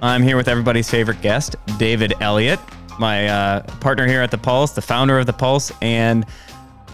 [0.00, 2.60] I'm here with everybody's favorite guest, David Eliot,
[3.00, 6.24] my uh, partner here at the Pulse, the founder of the Pulse, and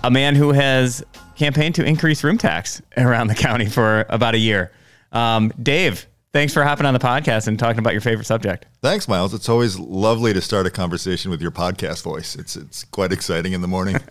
[0.03, 1.05] a man who has
[1.37, 4.73] campaigned to increase room tax around the county for about a year.
[5.13, 8.67] Um, Dave, thanks for hopping on the podcast and talking about your favorite subject.
[8.81, 9.35] Thanks, Myles.
[9.35, 12.35] It's always lovely to start a conversation with your podcast voice.
[12.37, 13.99] It's it's quite exciting in the morning.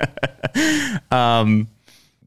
[1.10, 1.68] Um,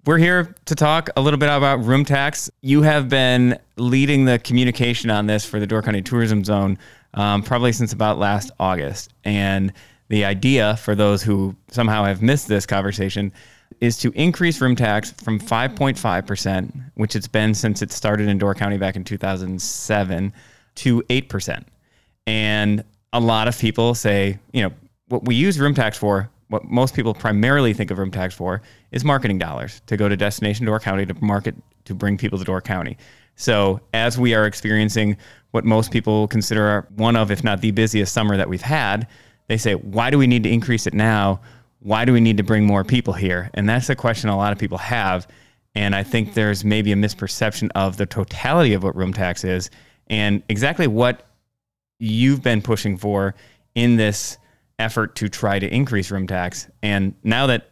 [0.07, 2.49] we're here to talk a little bit about room tax.
[2.63, 6.79] You have been leading the communication on this for the Door County Tourism Zone
[7.15, 9.13] um, probably since about last August.
[9.25, 9.73] And
[10.09, 13.33] the idea for those who somehow have missed this conversation
[13.81, 18.55] is to increase room tax from 5.5%, which it's been since it started in Door
[18.55, 20.33] County back in 2007,
[20.77, 21.65] to 8%.
[22.29, 24.71] And a lot of people say, you know,
[25.09, 28.63] what we use room tax for, what most people primarily think of room tax for,
[28.93, 32.45] is marketing dollars to go to Destination Door County to market to bring people to
[32.45, 32.97] Door County.
[33.37, 35.17] So as we are experiencing
[35.51, 39.07] what most people consider one of, if not the busiest summer that we've had,
[39.49, 41.41] they say, why do we need to increase it now?
[41.81, 43.51] Why do we need to bring more people here?
[43.55, 45.29] And that's a question a lot of people have.
[45.75, 46.35] And I think mm-hmm.
[46.35, 49.71] there's maybe a misperception of the totality of what room tax is
[50.09, 51.27] and exactly what
[51.99, 53.35] you've been pushing for
[53.75, 54.39] in this
[54.79, 56.69] effort to try to increase room tax.
[56.83, 57.71] And now that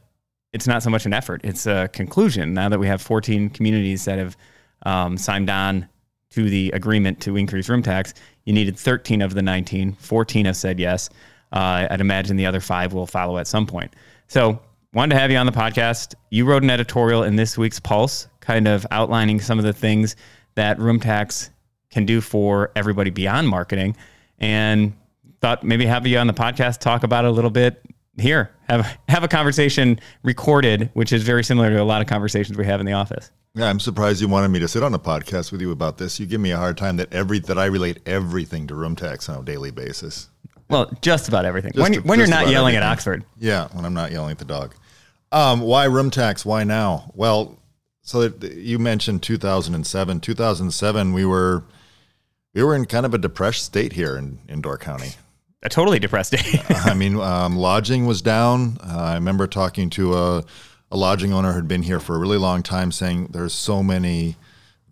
[0.52, 2.55] it's not so much an effort, it's a conclusion.
[2.55, 4.36] Now that we have 14 communities that have
[4.86, 5.88] um, signed on
[6.30, 9.94] to the agreement to increase room tax, you needed 13 of the 19.
[9.94, 11.11] 14 have said yes.
[11.52, 13.94] Uh, I'd imagine the other five will follow at some point.
[14.27, 14.61] So,
[14.92, 16.14] wanted to have you on the podcast.
[16.30, 20.17] You wrote an editorial in this week's Pulse, kind of outlining some of the things
[20.55, 21.50] that room tax
[21.90, 23.96] can do for everybody beyond marketing.
[24.39, 24.95] And
[25.44, 27.84] thought maybe have you on the podcast talk about it a little bit
[28.16, 28.50] here.
[28.70, 32.64] Have have a conversation recorded, which is very similar to a lot of conversations we
[32.64, 33.30] have in the office.
[33.55, 36.18] yeah, I'm surprised you wanted me to sit on a podcast with you about this.
[36.18, 39.28] You give me a hard time that every that I relate everything to room tax
[39.28, 40.30] on a daily basis.
[40.70, 41.72] Well, just about everything.
[41.72, 42.82] Just when to- when you're not yelling at.
[42.82, 43.22] Oxford.
[43.38, 44.74] Yeah, when I'm not yelling at the dog.
[45.30, 46.46] Um, why room tax?
[46.46, 47.11] Why now?
[47.14, 47.58] Well,
[48.00, 50.20] so that you mentioned 2007.
[50.20, 51.64] 2007, we were
[52.55, 55.11] we were in kind of a depressed state here in, in Door County.
[55.64, 56.63] A totally depressed day.
[56.69, 58.77] I mean, um, lodging was down.
[58.83, 60.45] Uh, I remember talking to a,
[60.91, 63.83] a lodging owner who had been here for a really long time, saying there's so
[63.83, 64.36] many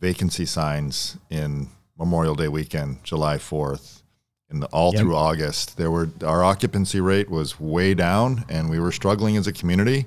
[0.00, 1.68] vacancy signs in
[1.98, 4.02] Memorial Day weekend, July 4th,
[4.48, 5.00] and all Yep.
[5.02, 5.76] through August.
[5.76, 10.06] There were our occupancy rate was way down, and we were struggling as a community.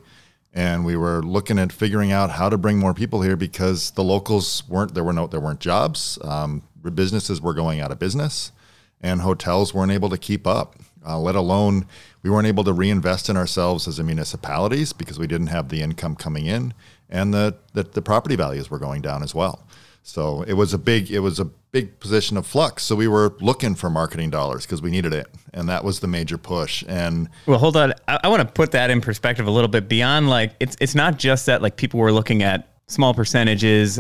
[0.52, 4.04] And we were looking at figuring out how to bring more people here because the
[4.04, 6.18] locals weren't there were no there weren't jobs.
[6.24, 8.52] Um, businesses were going out of business
[9.02, 10.76] and hotels weren't able to keep up,
[11.08, 11.86] uh, let alone
[12.24, 15.82] we weren't able to reinvest in ourselves as a municipalities because we didn't have the
[15.82, 16.74] income coming in,
[17.10, 19.68] and the, the the property values were going down as well.
[20.08, 22.84] So it was a big it was a big position of flux.
[22.84, 26.08] So we were looking for marketing dollars because we needed it, and that was the
[26.08, 26.84] major push.
[26.88, 27.94] And Well, hold on.
[28.08, 30.94] I, I want to put that in perspective a little bit beyond like it's it's
[30.94, 34.00] not just that like people were looking at small percentages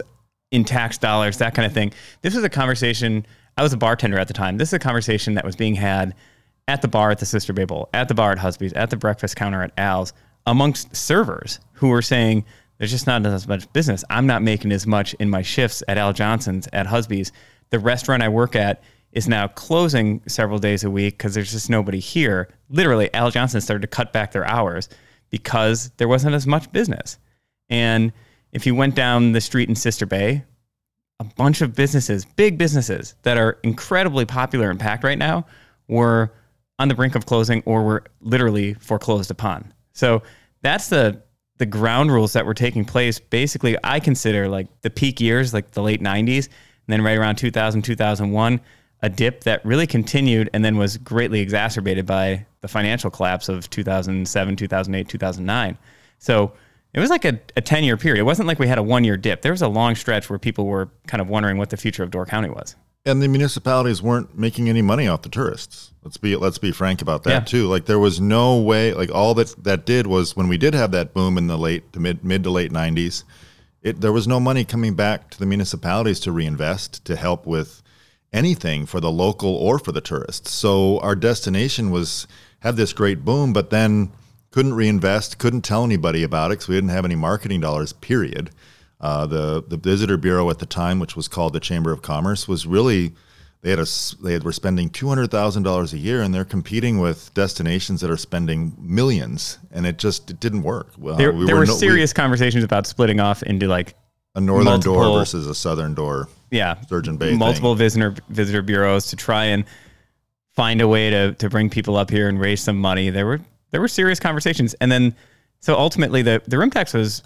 [0.51, 1.91] in tax dollars, that kind of thing.
[2.21, 3.25] This was a conversation.
[3.57, 4.57] I was a bartender at the time.
[4.57, 6.13] This is a conversation that was being had
[6.67, 8.97] at the bar at the Sister Bay Bowl, at the bar at Husby's, at the
[8.97, 10.13] breakfast counter at Al's,
[10.45, 12.43] amongst servers who were saying
[12.77, 14.03] there's just not as much business.
[14.09, 17.31] I'm not making as much in my shifts at Al Johnson's, at Husby's.
[17.69, 18.83] The restaurant I work at
[19.13, 22.49] is now closing several days a week because there's just nobody here.
[22.69, 24.89] Literally, Al Johnson started to cut back their hours
[25.29, 27.17] because there wasn't as much business.
[27.69, 28.11] And
[28.51, 30.43] if you went down the street in Sister Bay,
[31.19, 35.45] a bunch of businesses, big businesses that are incredibly popular and packed right now,
[35.87, 36.33] were
[36.79, 39.73] on the brink of closing or were literally foreclosed upon.
[39.93, 40.23] So
[40.61, 41.21] that's the
[41.57, 43.17] the ground rules that were taking place.
[43.17, 47.37] Basically, I consider like the peak years, like the late 90s, and then right around
[47.37, 48.59] 2000, 2001,
[49.01, 53.69] a dip that really continued and then was greatly exacerbated by the financial collapse of
[53.69, 55.77] 2007, 2008, 2009.
[56.19, 56.51] So
[56.95, 58.19] it was like a, a 10 year period.
[58.19, 59.41] It wasn't like we had a one year dip.
[59.43, 62.09] There was a long stretch where people were kind of wondering what the future of
[62.11, 62.75] Door County was.
[63.05, 65.91] and the municipalities weren't making any money off the tourists.
[66.03, 67.39] Let's be let's be frank about that Yeah.
[67.41, 67.67] too.
[67.67, 68.93] Like there was no way.
[68.93, 71.91] Like all that that did was when we did have that boom in the late
[71.93, 73.23] to mid mid to late nineties,
[73.81, 77.81] it there was no money coming back to the municipalities to reinvest to help with
[78.33, 80.51] anything for the local or for the tourists.
[80.51, 82.27] So our destination was
[82.59, 84.11] had this great boom, but then
[84.55, 87.91] couldn't reinvest, couldn't tell anybody about it because we didn't have any marketing dollars.
[87.91, 88.51] Period.
[89.01, 92.47] Uh, the the visitor bureau at the time, which was called the Chamber of Commerce,
[92.47, 93.13] was really
[93.63, 93.85] they had a
[94.23, 97.99] they had, were spending two hundred thousand dollars a year, and they're competing with destinations
[97.99, 100.93] that are spending millions, and it just it didn't work.
[100.97, 103.93] Well, there, we there were, were no, serious we, conversations about splitting off into like
[104.35, 106.29] a northern multiple, door versus a southern door.
[106.49, 107.35] Yeah, Sturgeon Bay.
[107.35, 107.79] Multiple thing.
[107.79, 109.65] visitor visitor bureaus to try and
[110.53, 113.09] find a way to to bring people up here and raise some money.
[113.09, 113.41] There were
[113.75, 115.13] there were serious conversations, and then
[115.59, 117.23] so ultimately the the room tax was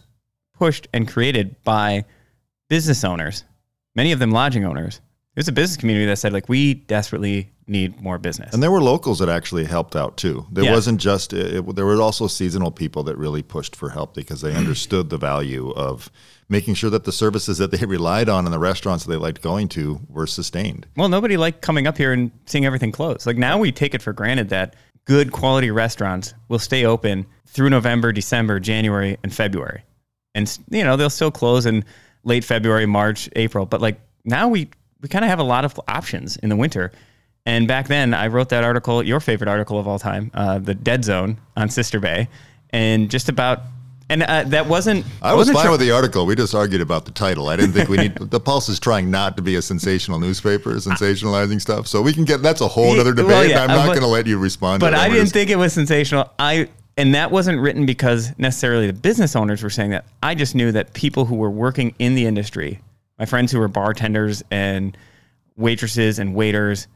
[0.55, 2.03] pushed and created by
[2.69, 3.43] business owners,
[3.93, 4.99] many of them lodging owners.
[5.35, 8.51] It was a business community that said like we desperately need more business.
[8.51, 10.47] And there were locals that actually helped out too.
[10.51, 10.73] There yeah.
[10.73, 14.55] wasn't just it, there were also seasonal people that really pushed for help because they
[14.55, 16.09] understood the value of
[16.49, 19.43] making sure that the services that they relied on in the restaurants that they liked
[19.43, 20.87] going to were sustained.
[20.97, 23.27] Well, nobody liked coming up here and seeing everything closed.
[23.27, 24.75] Like now we take it for granted that
[25.05, 29.83] good quality restaurants will stay open through November, December, January, and February.
[30.35, 31.83] And you know, they'll still close in
[32.23, 34.69] late February, March, April, but like now we
[35.01, 36.91] we kind of have a lot of options in the winter.
[37.45, 40.75] And back then, I wrote that article, your favorite article of all time, uh, the
[40.75, 42.27] Dead Zone on Sister Bay,
[42.69, 43.63] and just about
[44.09, 45.05] and uh, that wasn't.
[45.21, 46.25] I was fine with the article.
[46.25, 47.47] We just argued about the title.
[47.47, 48.15] I didn't think we need.
[48.19, 51.87] the Pulse is trying not to be a sensational newspaper, sensationalizing stuff.
[51.87, 52.41] So we can get.
[52.41, 53.27] That's a whole other debate.
[53.27, 54.79] Well, yeah, I'm not going to let you respond.
[54.81, 56.31] But I didn't just, think it was sensational.
[56.39, 60.05] I and that wasn't written because necessarily the business owners were saying that.
[60.23, 62.79] I just knew that people who were working in the industry,
[63.19, 64.97] my friends who were bartenders and
[65.55, 66.87] waitresses and waiters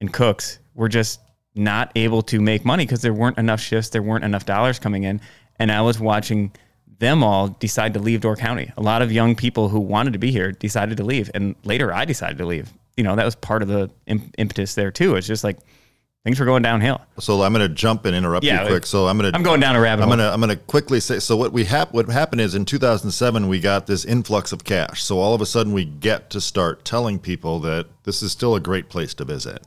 [0.00, 1.20] and cooks, were just
[1.54, 5.04] not able to make money because there weren't enough shifts, there weren't enough dollars coming
[5.04, 5.20] in
[5.58, 6.52] and I was watching
[6.98, 8.72] them all decide to leave Door County.
[8.76, 11.92] A lot of young people who wanted to be here decided to leave, and later
[11.92, 12.72] I decided to leave.
[12.96, 15.16] You know, that was part of the impetus there too.
[15.16, 15.58] It's just like
[16.24, 17.00] things were going downhill.
[17.18, 18.86] So I'm going to jump and interrupt yeah, you quick.
[18.86, 20.62] So I'm going to I'm going down a rabbit I'm going to I'm going to
[20.64, 24.52] quickly say so what we hap- what happened is in 2007 we got this influx
[24.52, 25.02] of cash.
[25.02, 28.54] So all of a sudden we get to start telling people that this is still
[28.54, 29.62] a great place to visit.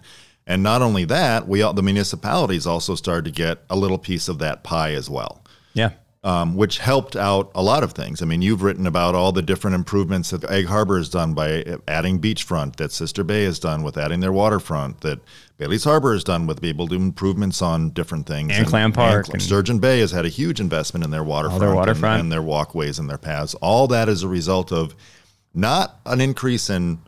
[0.48, 4.28] And not only that, we all, the municipalities also started to get a little piece
[4.28, 5.44] of that pie as well.
[5.76, 5.92] Yeah.
[6.24, 8.24] Um, which helped out a lot of things.
[8.24, 11.78] I mean, you've written about all the different improvements that Egg Harbor has done by
[11.88, 15.20] adding beachfront, that Sister Bay has done with adding their waterfront, that
[15.60, 18.50] Bailey's Harbor has done with being able to improvements on different things.
[18.54, 19.28] And, and Clam Park.
[19.30, 22.14] And Sturgeon Bay has had a huge investment in their waterfront, their waterfront.
[22.14, 23.54] And, and their walkways and their paths.
[23.56, 24.96] All that is a result of
[25.54, 27.02] not an increase in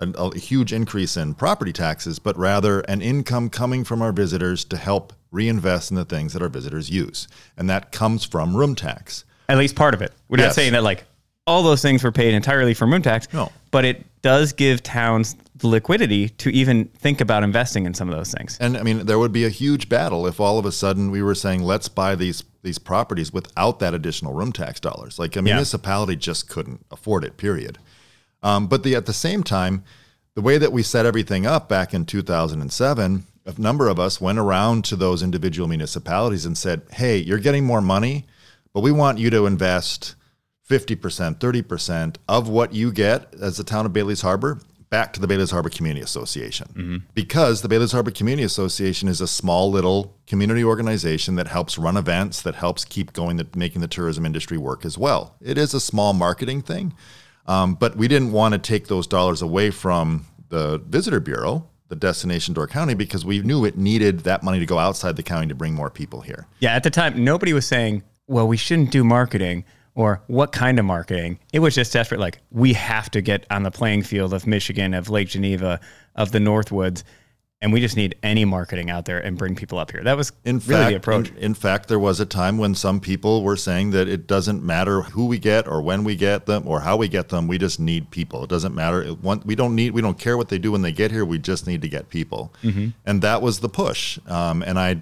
[0.00, 4.64] a, a huge increase in property taxes, but rather an income coming from our visitors
[4.64, 7.28] to help reinvest in the things that our visitors use.
[7.56, 9.24] And that comes from room tax.
[9.48, 10.12] At least part of it.
[10.28, 10.48] We're yes.
[10.48, 11.04] not saying that like
[11.46, 13.30] all those things were paid entirely from room tax.
[13.32, 13.52] No.
[13.70, 18.16] But it does give towns the liquidity to even think about investing in some of
[18.16, 18.56] those things.
[18.60, 21.22] And I mean, there would be a huge battle if all of a sudden we
[21.22, 25.18] were saying, let's buy these these properties without that additional room tax dollars.
[25.18, 27.76] Like a municipality just couldn't afford it, period.
[28.42, 29.84] Um, but the, at the same time,
[30.34, 34.38] the way that we set everything up back in 2007 a number of us went
[34.38, 38.26] around to those individual municipalities and said, hey, you're getting more money,
[38.72, 40.14] but we want you to invest
[40.68, 45.26] 50%, 30% of what you get as the town of Bailey's Harbor back to the
[45.26, 46.68] Bailey's Harbor Community Association.
[46.68, 46.96] Mm-hmm.
[47.14, 51.96] Because the Bailey's Harbor Community Association is a small little community organization that helps run
[51.96, 55.34] events, that helps keep going, the, making the tourism industry work as well.
[55.40, 56.94] It is a small marketing thing,
[57.46, 62.06] um, but we didn't want to take those dollars away from the Visitor Bureau the
[62.06, 65.46] destination Door County because we knew it needed that money to go outside the county
[65.48, 66.46] to bring more people here.
[66.58, 70.78] Yeah, at the time, nobody was saying, well, we shouldn't do marketing or what kind
[70.78, 71.38] of marketing.
[71.52, 74.92] It was just desperate, like, we have to get on the playing field of Michigan,
[74.92, 75.80] of Lake Geneva,
[76.16, 77.04] of the Northwoods
[77.64, 80.02] and we just need any marketing out there and bring people up here.
[80.02, 81.30] That was in really fact, the approach.
[81.30, 84.62] In, in, fact, there was a time when some people were saying that it doesn't
[84.62, 87.48] matter who we get or when we get them or how we get them.
[87.48, 88.44] We just need people.
[88.44, 89.02] It doesn't matter.
[89.02, 89.92] It, we don't need.
[89.92, 91.24] We don't care what they do when they get here.
[91.24, 92.52] We just need to get people.
[92.62, 92.88] Mm-hmm.
[93.06, 94.18] And that was the push.
[94.26, 95.00] Um, and I,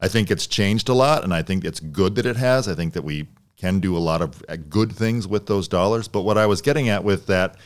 [0.00, 2.68] I think it's changed a lot, and I think it's good that it has.
[2.68, 6.06] I think that we can do a lot of uh, good things with those dollars.
[6.06, 7.56] But what I was getting at with that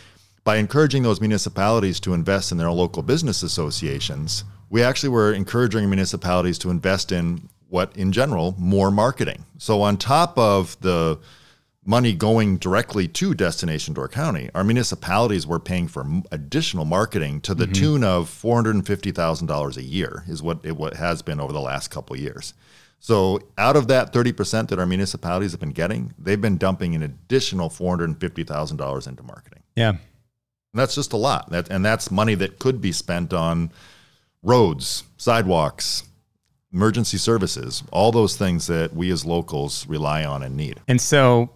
[0.44, 5.88] by encouraging those municipalities to invest in their local business associations, we actually were encouraging
[5.88, 9.44] municipalities to invest in what, in general, more marketing.
[9.58, 11.18] So, on top of the
[11.84, 17.54] money going directly to Destination Door County, our municipalities were paying for additional marketing to
[17.54, 17.72] the mm-hmm.
[17.72, 22.14] tune of $450,000 a year, is what it what has been over the last couple
[22.14, 22.54] of years.
[22.98, 27.02] So, out of that 30% that our municipalities have been getting, they've been dumping an
[27.02, 29.62] additional $450,000 into marketing.
[29.74, 29.94] Yeah.
[30.72, 31.50] And that's just a lot.
[31.50, 33.70] That and that's money that could be spent on
[34.42, 36.04] roads, sidewalks,
[36.72, 40.80] emergency services, all those things that we as locals rely on and need.
[40.88, 41.50] And so,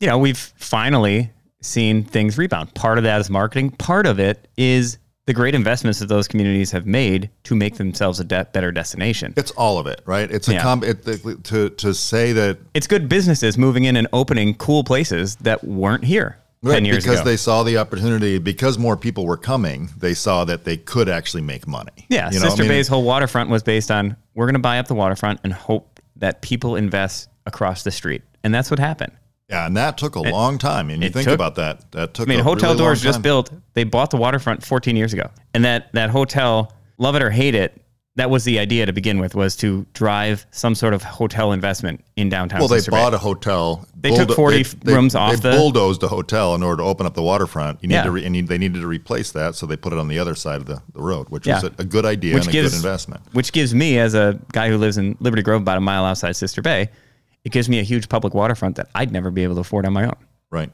[0.00, 1.30] you know, we've finally
[1.60, 2.72] seen things rebound.
[2.74, 3.70] Part of that is marketing.
[3.72, 8.20] Part of it is the great investments that those communities have made to make themselves
[8.20, 9.32] a de- better destination.
[9.38, 10.30] It's all of it, right?
[10.30, 10.62] It's a Yeah.
[10.62, 14.84] com- it, the- to to say that It's good businesses moving in and opening cool
[14.84, 17.28] places that weren't here 10 Right, years because ago.
[17.30, 21.42] they saw the opportunity because more people were coming they saw that they could actually
[21.42, 24.46] make money yeah, You know, I Sister mean, Bay's whole waterfront was based on we're
[24.46, 28.22] going to buy up the waterfront and hope that people invest across the street.
[28.42, 29.12] And that's what happened.
[29.50, 32.26] yeah and that took a long time and you think took- about that that took
[32.26, 33.50] I mean, Hotel really Doors just built.
[33.74, 37.54] They bought the waterfront 14 years ago, and that that hotel, love it or hate
[37.54, 37.80] it,
[38.16, 42.04] that was the idea to begin with, was to drive some sort of hotel investment
[42.16, 42.60] in downtown.
[42.60, 42.96] well they Sister Bay.
[42.98, 46.82] bought a hotel They took 40 rooms off they the- bulldozed a hotel in order
[46.82, 48.04] to open up the waterfront you need Yeah.
[48.04, 50.60] to re, they needed to replace that so they put it on the other side
[50.60, 51.54] of the, the road which Yeah.
[51.56, 54.38] was a, a good idea Which and a good investment which gives me, as a
[54.52, 56.90] guy who lives in Liberty Grove, about a mile outside Sister Bay,
[57.44, 59.92] it gives me a huge public waterfront that I'd never be able to afford on
[59.92, 60.16] my own.
[60.50, 60.70] Right.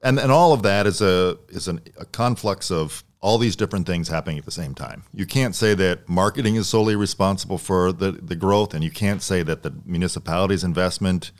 [0.00, 3.86] And and all of that is a is an, a conflux of all these different
[3.86, 5.02] things happening at the same time.
[5.12, 9.22] You can't say that marketing is solely responsible for the, the growth, and you can't
[9.22, 11.32] say that the municipality's investment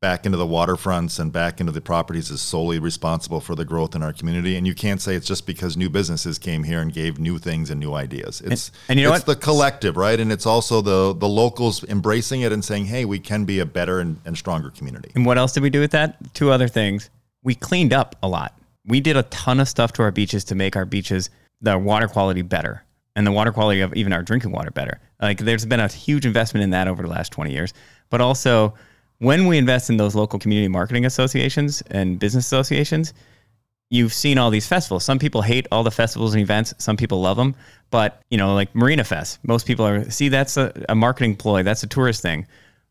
[0.00, 3.94] back into the waterfronts and back into the properties is solely responsible for the growth
[3.94, 4.56] in our community.
[4.56, 7.68] And you can't say it's just because new businesses came here and gave new things
[7.68, 8.40] and new ideas.
[8.40, 9.38] It's and you know it's what?
[9.38, 10.18] the collective, right?
[10.18, 13.66] And it's also the the locals embracing it and saying, hey, we can be a
[13.66, 15.10] better and, and stronger community.
[15.14, 16.32] And what else did we do with that?
[16.34, 17.10] Two other things.
[17.42, 18.57] We cleaned up a lot.
[18.88, 21.30] We did a ton of stuff to our beaches to make our beaches,
[21.60, 22.82] the water quality better
[23.14, 25.00] and the water quality of even our drinking water better.
[25.20, 27.74] Like there's been a huge investment in that over the last 20 years.
[28.10, 28.74] But also,
[29.18, 33.12] when we invest in those local community marketing associations and business associations,
[33.90, 35.04] you've seen all these festivals.
[35.04, 36.74] Some people hate all the festivals and events.
[36.78, 37.56] Some people love them.
[37.90, 41.62] But, you know, like Marina Fest, most people are, see, that's a, a marketing ploy.
[41.62, 42.46] That's a tourist thing.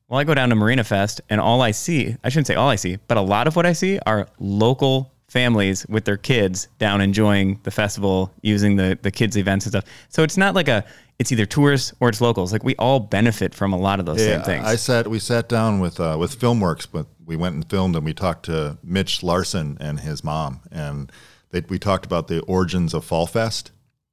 [0.09, 2.69] Well, I go down to Marina Fest and all I see, I shouldn't say all
[2.69, 6.67] I see, but a lot of what I see are local families with their kids
[6.79, 9.83] down enjoying the festival, using the, the kids' events and stuff.
[10.09, 10.85] So it's not like a,
[11.19, 12.53] it's either tourists or it's locals.
[12.53, 14.65] Like we all benefit from a lot of those same things.
[14.65, 15.07] I sat.
[15.07, 18.45] We sat down with uh, with FilmWorks, but we went and filmed, and we talked
[18.45, 21.11] to Mitch Larson and his mom, and
[21.49, 23.71] they, we talked about the origins of Fall Fest,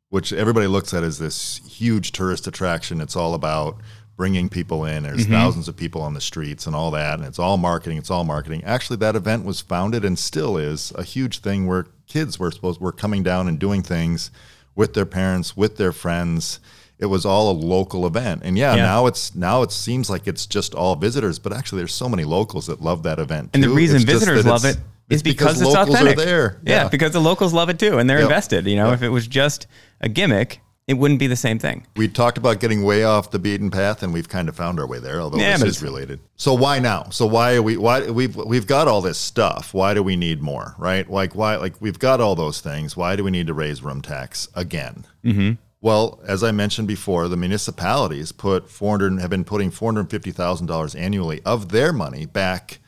[0.08, 3.00] which everybody looks at as this huge tourist attraction.
[3.00, 3.76] It's all about
[4.16, 5.02] bringing people in.
[5.02, 5.32] There's mm-hmm.
[5.32, 7.98] thousands of people on the streets and all that, and it's all marketing.
[7.98, 8.62] It's all marketing.
[8.64, 12.80] Actually, that event was founded and still is a huge thing where kids were supposed
[12.80, 14.30] were coming down and doing things
[14.74, 16.60] with their parents, with their friends.
[16.98, 18.82] It was all a local event, and yeah, Yeah.
[18.82, 22.24] now it's now it seems like it's just all visitors, but actually there's so many
[22.24, 23.50] locals that love that event.
[23.52, 24.76] and the reason It's visitors love it's-
[25.10, 26.18] it is because, it's locals authentic.
[26.18, 26.60] are there.
[26.64, 28.28] Yeah, because the locals love it too and they're Yep.
[28.28, 28.66] invested.
[28.66, 28.94] You know, Yep.
[28.94, 29.66] if it was just
[30.00, 31.86] a gimmick, it wouldn't be the same thing.
[31.96, 34.86] we talked about getting way off the beaten path, and we've kind of found our
[34.86, 35.20] way there.
[35.20, 36.20] Although Yeah, this is related.
[36.36, 37.04] So why now?
[37.10, 37.76] So why are we?
[37.76, 39.72] Why we've we've got all this stuff?
[39.72, 40.74] Why do we need more?
[40.78, 41.08] Right?
[41.08, 41.56] Like why?
[41.56, 42.96] Like we've got all those things.
[42.96, 45.06] Why do we need to raise room tax again?
[45.24, 45.52] Mm-hmm.
[45.80, 50.10] Well, as I mentioned before, the municipalities put four hundred have been putting four hundred
[50.10, 52.78] fifty thousand dollars annually of their money back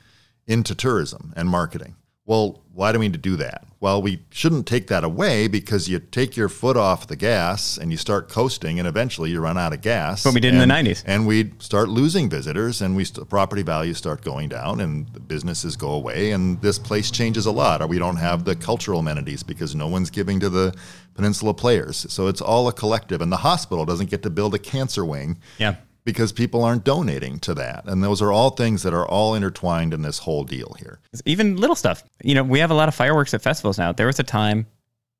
[0.46, 1.96] into tourism and marketing.
[2.26, 3.64] Well, why do we need to do that?
[3.78, 7.90] Well, we shouldn't take that away because you take your foot off the gas and
[7.92, 10.24] you start coasting, and eventually you run out of gas.
[10.24, 11.02] what we did in the 90s.
[11.06, 15.20] and we start losing visitors, and we st- property values start going down, and the
[15.20, 17.80] businesses go away, and this place changes a lot.
[17.80, 20.74] Or we don't have the cultural amenities because no one's giving to the
[21.14, 22.06] peninsula players.
[22.10, 25.38] So it's all a collective, and the hospital doesn't get to build a cancer wing
[25.58, 25.76] Yeah.
[26.06, 27.84] Because people aren't donating to that.
[27.86, 31.00] And those are all things that are all intertwined in this whole deal here.
[31.26, 32.04] Even little stuff.
[32.22, 33.90] You know, we have a lot of fireworks at festivals now.
[33.90, 34.66] There was a time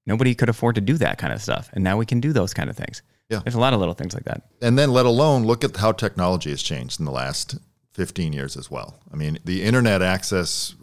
[0.07, 1.69] nobody could afford to do that kind of stuff.
[1.73, 3.03] And now we can do those kind of things.
[3.29, 3.41] Yeah.
[3.41, 4.43] There's a lot of little things like that.
[4.63, 7.59] And then, let alone look at how technology has changed in the last
[7.95, 9.01] 15 years as well.
[9.13, 10.77] I mean, the internet access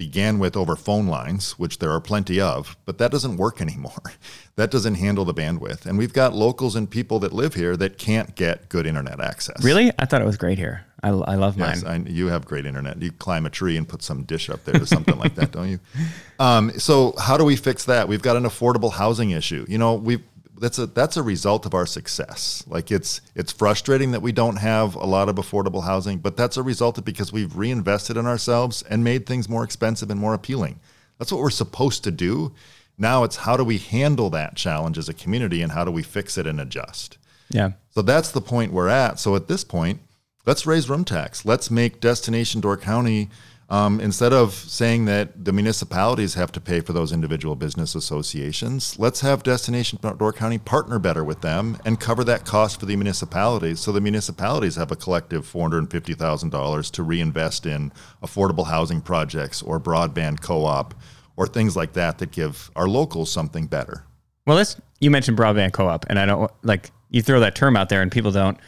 [0.00, 4.02] began with over phone lines, which there are plenty of, but that doesn't work anymore.
[4.56, 5.86] That doesn't handle the bandwidth.
[5.86, 9.64] And we've got locals and people that live here that can't get good internet access.
[9.64, 9.90] Really?
[9.98, 10.84] I thought it was great here.
[11.02, 11.76] I, I love mine.
[11.76, 13.00] Yes, I, you have great internet.
[13.00, 15.70] You climb a tree and put some dish up there or something like that, don't
[15.70, 15.80] you?
[16.38, 18.08] Um, so how do we fix that?
[18.08, 19.66] We've got an affordable housing issue.
[19.68, 20.20] You know, we
[20.60, 22.62] that's a that's a result of our success.
[22.66, 26.56] Like it's it's frustrating that we don't have a lot of affordable housing, but that's
[26.56, 30.34] a result of because we've reinvested in ourselves and made things more expensive and more
[30.34, 30.78] appealing.
[31.18, 32.52] That's what we're supposed to do.
[32.98, 36.02] Now it's how do we handle that challenge as a community and how do we
[36.02, 37.16] fix it and adjust?
[37.50, 37.72] yeah.
[37.90, 39.18] So that's the point we're at.
[39.18, 40.00] So at this point,
[40.46, 41.44] let's raise room tax.
[41.44, 43.30] Let's make Destination Door County
[43.70, 48.98] Um, instead of saying that the municipalities have to pay for those individual business associations,
[48.98, 52.96] let's have Destination Door County partner better with them and cover that cost for the
[52.96, 59.78] municipalities so the municipalities have a collective $450,000 to reinvest in affordable housing projects or
[59.78, 60.94] broadband co op
[61.36, 64.04] or things like that that give our locals something better.
[64.48, 67.76] Well, let's, you mentioned broadband co op, and I don't like you throw that term
[67.76, 68.58] out there and people don't.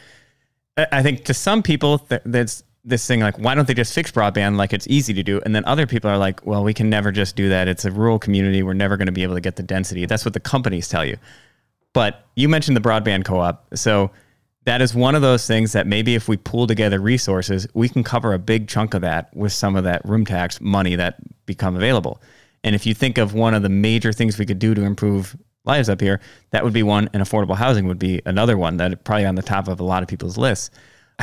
[0.77, 4.11] I think to some people, th- that's this thing like, why don't they just fix
[4.11, 5.41] broadband like it's easy to do?
[5.45, 7.67] And then other people are like, well, we can never just do that.
[7.67, 8.61] It's a rural community.
[8.61, 10.05] We're never going to be able to get the density.
[10.05, 11.17] That's what the companies tell you.
[11.93, 13.65] But you mentioned the broadband co op.
[13.75, 14.11] So
[14.65, 18.03] that is one of those things that maybe if we pool together resources, we can
[18.03, 21.75] cover a big chunk of that with some of that room tax money that become
[21.75, 22.21] available.
[22.63, 25.35] And if you think of one of the major things we could do to improve
[25.65, 26.21] lives up here,
[26.51, 29.41] that would be one, and affordable housing would be another one that probably on the
[29.41, 30.69] top of a lot of people's lists.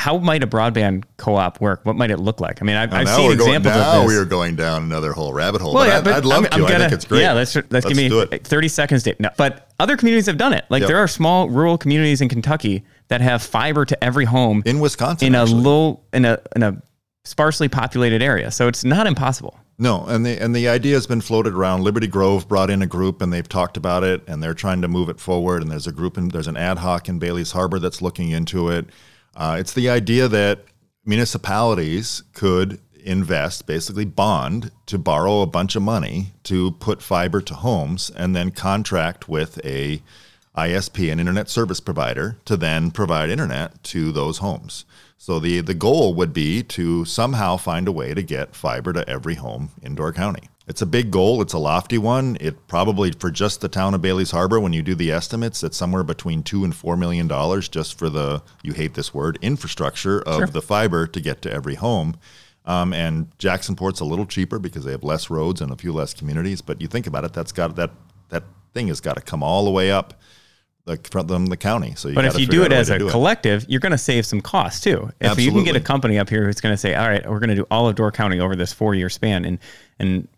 [0.01, 1.85] How might a broadband co-op work?
[1.85, 2.63] What might it look like?
[2.63, 4.09] I mean, I've, I've seen examples going, of now this.
[4.09, 5.75] we are going down another whole rabbit hole.
[5.75, 6.55] Well, but, yeah, but I'd, I'd love I'm, to.
[6.55, 7.21] I'm gonna, I think it's great.
[7.21, 9.03] Yeah, let's let's, let's give me 30 seconds.
[9.03, 10.65] To, no, but other communities have done it.
[10.71, 10.89] Like yep.
[10.89, 15.29] there are small rural communities in Kentucky that have fiber to every home in Wisconsin
[15.29, 15.61] in actually.
[15.61, 16.83] a low in a in a
[17.25, 18.51] sparsely populated area.
[18.51, 19.59] So it's not impossible.
[19.79, 21.83] No, and the and the idea has been floated around.
[21.83, 24.89] Liberty Grove brought in a group, and they've talked about it, and they're trying to
[24.89, 25.63] move it forward.
[25.63, 28.69] And there's a group, and there's an ad hoc in Bailey's Harbor that's looking into
[28.69, 28.91] it.
[29.35, 30.65] Uh, it's the idea that
[31.05, 37.55] municipalities could invest, basically bond, to borrow a bunch of money to put fiber to
[37.55, 40.03] homes, and then contract with a
[40.57, 44.85] ISP, an internet service provider, to then provide internet to those homes.
[45.17, 49.09] So the, the goal would be to somehow find a way to get fiber to
[49.09, 50.50] every home in Door County.
[50.71, 51.43] It's a big goal.
[51.43, 52.37] It's a lofty one.
[52.41, 55.77] It probably for just the town of Bailey's Harbor, when you do the estimates, it's
[55.77, 60.23] somewhere between two and four million dollars just for the you hate this word infrastructure
[60.23, 60.47] of sure.
[60.47, 62.17] the fiber to get to every home.
[62.67, 66.15] Um, and Jacksonport's a little cheaper because they have less roads and a few less
[66.15, 66.63] communities.
[66.63, 67.91] But you think about it, that's got that
[68.29, 70.21] that thing has got to come all the way up
[70.85, 71.95] the, from the county.
[71.97, 73.71] So, but if you do it as a collective, it.
[73.71, 75.11] you're going to save some costs too.
[75.21, 75.45] If Absolutely.
[75.47, 77.51] you can get a company up here who's going to say, "All right, we're going
[77.51, 79.59] to do all of Door County over this four year span," and
[79.99, 80.29] and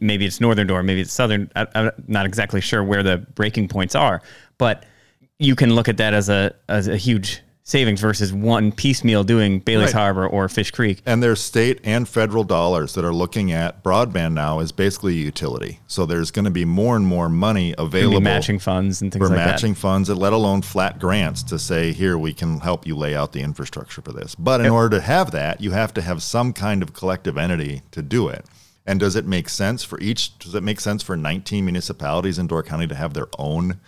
[0.00, 1.50] maybe it's Northern Door, maybe it's Southern.
[1.56, 4.22] I, am not exactly sure where the breaking points are,
[4.58, 4.84] but
[5.38, 9.58] you can look at that as a as a huge savings versus one piecemeal doing
[9.58, 10.02] Bailey's right.
[10.02, 11.00] Harbor or Fish Creek.
[11.06, 15.24] And there's state and federal dollars that are looking at broadband now as basically a
[15.24, 15.80] utility.
[15.86, 19.34] So there's going to be more and more money available matching funds and things for
[19.34, 19.80] like matching that.
[19.80, 23.40] funds, let alone flat grants to say here we can help you lay out the
[23.40, 24.34] infrastructure for this.
[24.34, 24.72] But in yep.
[24.74, 28.28] order to have that, you have to have some kind of collective entity to do
[28.28, 28.44] it.
[28.86, 30.38] And does it make sense for each?
[30.38, 33.80] Does it make sense for 19 municipalities in Door County to have their own?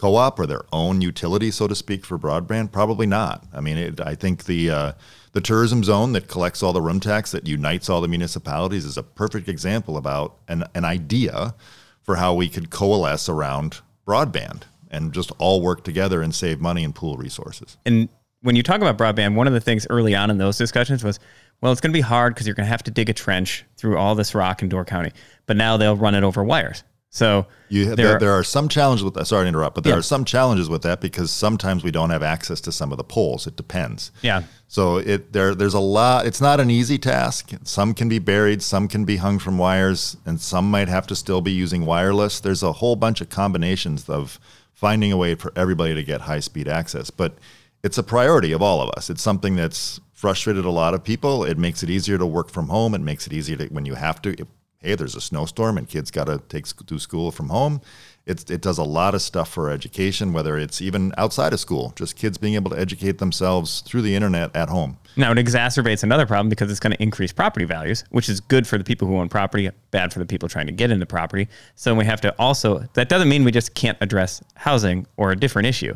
[0.00, 2.72] co-op or their own utility, so to speak, for broadband?
[2.72, 3.44] Probably not.
[3.52, 4.92] I mean, it, I think the uh,
[5.32, 8.96] the tourism zone that collects all the room tax that unites all the municipalities is
[8.96, 11.54] a perfect example about an, an idea
[12.02, 16.82] for how we could coalesce around broadband and just all work together and save money
[16.82, 17.76] and pool resources.
[17.84, 18.08] And
[18.40, 21.20] when you talk about broadband, one of the things early on in those discussions was,
[21.60, 23.64] well, it's going to be hard because you're going to have to dig a trench
[23.76, 25.12] through all this rock in Door County.
[25.46, 26.84] But now they'll run it over wires.
[27.12, 29.26] So you, there, there, are some challenges with that.
[29.26, 29.98] Sorry to interrupt, but there yeah.
[29.98, 33.04] are some challenges with that because sometimes we don't have access to some of the
[33.04, 33.48] poles.
[33.48, 34.12] It depends.
[34.22, 34.44] Yeah.
[34.68, 36.26] So it there there's a lot.
[36.26, 37.50] It's not an easy task.
[37.64, 41.16] Some can be buried, some can be hung from wires, and some might have to
[41.16, 42.38] still be using wireless.
[42.38, 44.38] There's a whole bunch of combinations of
[44.72, 47.10] finding a way for everybody to get high speed access.
[47.10, 47.38] But
[47.82, 49.10] it's a priority of all of us.
[49.10, 51.44] It's something that's frustrated a lot of people.
[51.44, 52.94] It makes it easier to work from home.
[52.94, 54.46] It makes it easier to when you have to
[54.82, 57.82] hey, there's a snowstorm and kids got to take do school from home.
[58.26, 61.92] It, it does a lot of stuff for education, whether it's even outside of school,
[61.96, 64.96] just kids being able to educate themselves through the internet at home.
[65.16, 68.66] Now, it exacerbates another problem because it's going to increase property values, which is good
[68.66, 71.48] for the people who own property, bad for the people trying to get into property.
[71.74, 75.36] So we have to also, that doesn't mean we just can't address housing or a
[75.36, 75.94] different issue.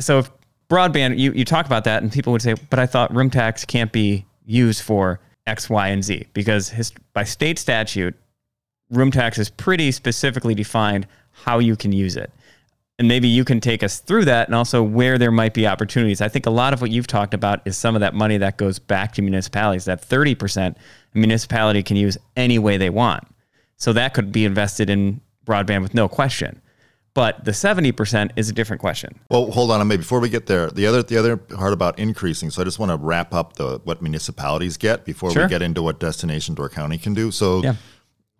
[0.00, 0.30] So if
[0.68, 3.64] broadband, you, you talk about that and people would say, but I thought room tax
[3.64, 8.14] can't be used for X, Y, and Z because his, by state statute,
[8.90, 12.30] room tax is pretty specifically defined how you can use it.
[12.98, 16.20] And maybe you can take us through that and also where there might be opportunities.
[16.20, 18.56] I think a lot of what you've talked about is some of that money that
[18.56, 19.84] goes back to municipalities.
[19.86, 23.26] That 30% a municipality can use any way they want.
[23.76, 26.60] So that could be invested in broadband with no question.
[27.14, 29.20] But the 70% is a different question.
[29.30, 32.50] Well, hold on, maybe before we get there, the other the other part about increasing.
[32.50, 35.44] So I just want to wrap up the what municipalities get before sure.
[35.44, 37.30] we get into what Destination Door County can do.
[37.30, 37.76] So yeah.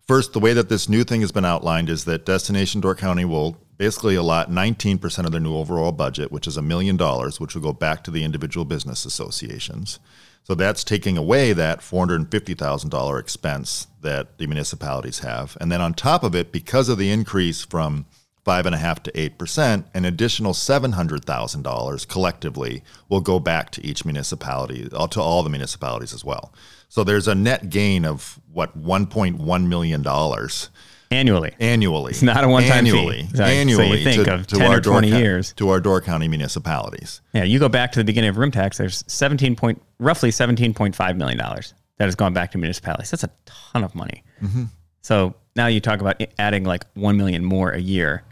[0.07, 3.25] First, the way that this new thing has been outlined is that Destination Door County
[3.25, 7.55] will basically allot 19% of their new overall budget, which is a million dollars, which
[7.55, 9.99] will go back to the individual business associations.
[10.43, 15.57] So that's taking away that $450,000 expense that the municipalities have.
[15.59, 18.05] And then on top of it, because of the increase from
[18.45, 23.21] five and a half to eight percent, an additional seven hundred thousand dollars collectively will
[23.21, 26.53] go back to each municipality, uh, to all the municipalities as well.
[26.87, 30.69] So there's a net gain of what 1.1 million dollars
[31.11, 31.53] annually.
[31.59, 33.35] Annually, it's not a one-time annually, fee.
[33.35, 33.87] So, annually.
[33.87, 36.27] so you think to, of to ten or twenty Door, years to our Door County
[36.27, 37.21] municipalities.
[37.33, 38.77] Yeah, you go back to the beginning of room tax.
[38.77, 43.11] There's seventeen point, roughly seventeen point five million dollars that has gone back to municipalities.
[43.11, 44.23] That's a ton of money.
[44.41, 44.65] Mm-hmm.
[45.01, 48.23] So now you talk about adding like one million more a year.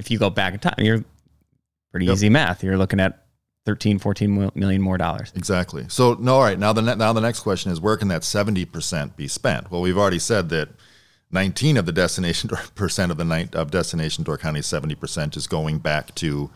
[0.00, 1.04] If you go back in time, you're
[1.90, 2.14] pretty Yep.
[2.14, 2.64] easy math.
[2.64, 3.24] You're looking at
[3.66, 5.30] 13, 14 mil- million more dollars.
[5.36, 5.84] Exactly.
[5.88, 6.58] So no, all right.
[6.58, 9.70] Now the ne- now the next question is where can that seventy percent be spent?
[9.70, 10.70] Well, we've already said that
[11.30, 15.46] nineteen of the destination percent of the night of destination Door County seventy percent is
[15.46, 16.50] going back to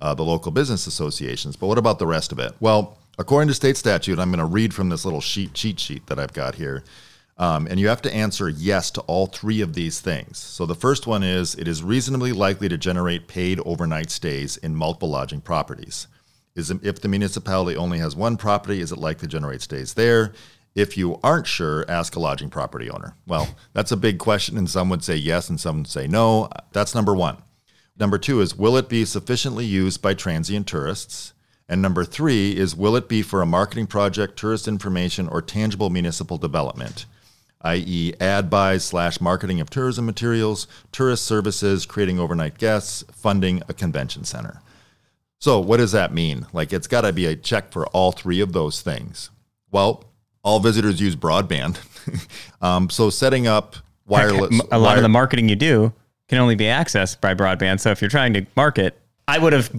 [0.00, 1.56] uh, the local business associations.
[1.56, 2.52] But what about the rest of it?
[2.60, 6.06] Well, according to state statute, I'm going to read from this little sheet cheat sheet
[6.08, 6.84] that I've got here.
[7.40, 10.36] Um, and you have to answer yes to all three of these things.
[10.36, 14.76] So the first one is it is reasonably likely to generate paid overnight stays in
[14.76, 16.06] multiple lodging properties.
[16.54, 20.34] Is if the municipality only has one property, is it likely to generate stays there?
[20.74, 23.14] If you aren't sure, ask a lodging property owner.
[23.26, 26.50] Well, that's a big question, and some would say yes, and some would say no.
[26.72, 27.38] That's number one.
[27.98, 31.32] Number two is will it be sufficiently used by transient tourists?
[31.70, 35.88] And number three is will it be for a marketing project, tourist information, or tangible
[35.88, 37.06] municipal development?
[37.62, 43.74] i.e., ad buys slash marketing of tourism materials, tourist services, creating overnight guests, funding a
[43.74, 44.60] convention center.
[45.38, 46.46] So, what does that mean?
[46.52, 49.30] Like, it's got to be a check for all three of those things.
[49.70, 50.04] Well,
[50.42, 51.78] all visitors use broadband.
[52.62, 54.60] um, so, setting up wireless.
[54.70, 55.92] A lot wire- of the marketing you do
[56.28, 57.80] can only be accessed by broadband.
[57.80, 59.70] So if you're trying to market, I would have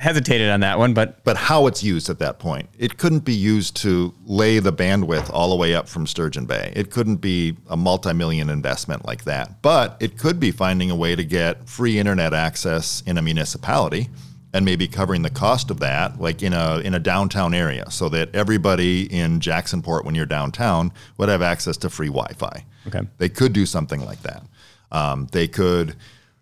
[0.00, 2.70] hesitated on that one, but but how it's used at that point.
[2.78, 6.72] It couldn't be used to lay the bandwidth all the way up from Sturgeon Bay.
[6.74, 9.60] It couldn't be a multi-million investment like that.
[9.60, 14.08] But it could be finding a way to get free internet access in a municipality
[14.54, 18.08] and maybe covering the cost of that like in a in a downtown area so
[18.08, 22.64] that everybody in Jacksonport when you're downtown would have access to free Wi-Fi.
[22.86, 23.02] Okay.
[23.18, 24.44] They could do something like that.
[24.90, 25.94] Um, they could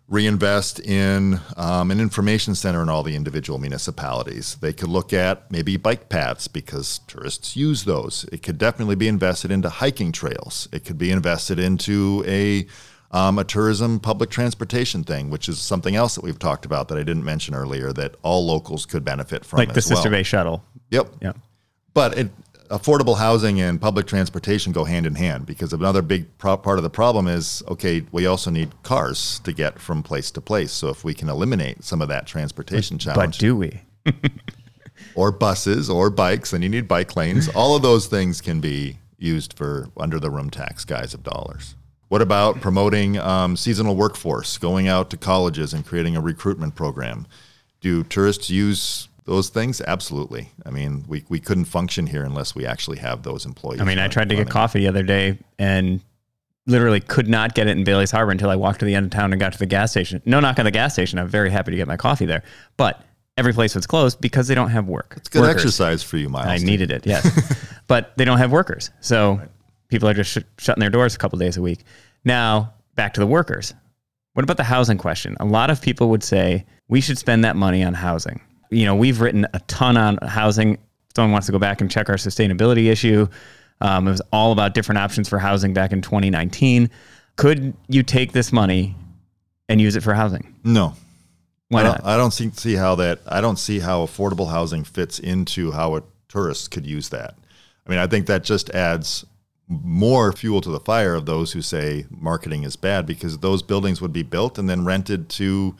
[0.09, 4.55] reinvest in um, an information center in all the individual municipalities.
[4.55, 8.25] They could look at maybe bike paths because tourists use those.
[8.31, 10.67] It could definitely be invested into hiking trails.
[10.71, 12.65] It could be invested into a
[13.11, 16.97] um, a tourism public transportation thing, which is something else that we've talked about that
[16.97, 19.57] I didn't mention earlier that all locals could benefit from.
[19.57, 19.97] like the as well.
[19.97, 20.63] Sister Bay shuttle.
[20.91, 21.15] Yep.
[21.21, 21.33] Yeah.
[21.93, 22.31] But it,
[22.69, 26.83] affordable housing and public transportation go hand in hand because another big pro- part of
[26.83, 30.71] the problem is okay, we also need cars to get from place to place.
[30.71, 33.81] So if we can eliminate some of that transportation But challenge, but do we?
[35.15, 38.99] or buses or bikes, and you need bike lanes, all of those things can be
[39.17, 41.75] used for under the room tax guise of dollars.
[42.07, 47.27] What about promoting um, seasonal workforce, going out to colleges and creating a recruitment program?
[47.81, 49.79] Do tourists use those things?
[49.79, 50.51] Absolutely.
[50.65, 53.79] I mean, we, we couldn't function here unless we actually have those employees.
[53.79, 56.01] I mean, I tried to get coffee the other day and
[56.65, 59.11] literally could not get it in Bailey's Harbor until I walked to the end of
[59.11, 60.21] town and got to the gas station.
[60.25, 61.19] No knock on the gas station.
[61.19, 62.43] I'm very happy to get my coffee there.
[62.75, 63.01] But
[63.37, 65.13] every place was closed because they don't have work.
[65.15, 65.61] It's good workers.
[65.61, 66.47] exercise for you, Myles.
[66.47, 67.71] I needed it, yes.
[67.87, 68.89] but they don't have workers.
[68.99, 69.39] So
[69.89, 71.83] people are just sh- shutting their doors a couple days a week.
[72.25, 73.75] Now, back to the workers.
[74.33, 75.37] What about the housing question?
[75.39, 78.41] A lot of people would say we should spend that money on housing.
[78.69, 80.73] You know, we've written a ton on housing.
[80.73, 80.79] If
[81.15, 83.27] someone wants to go back and check our sustainability issue,
[83.81, 86.89] um, it was all about different options for housing back in 2019.
[87.35, 88.95] Could you take this money
[89.69, 90.55] and use it for housing?
[90.63, 90.93] No.
[91.69, 92.05] Why I don't, not?
[92.05, 93.19] I don't see, see how that.
[93.27, 97.35] I don't see how affordable housing fits into how a tourist could use that.
[97.85, 99.25] I mean, I think that just adds
[99.67, 104.01] more fuel to the fire of those who say marketing is bad because those buildings
[104.01, 105.75] would be built and then rented to